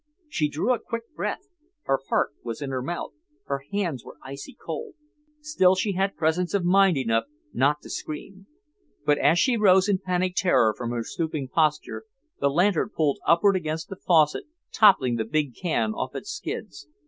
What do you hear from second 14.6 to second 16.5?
toppling the big can off its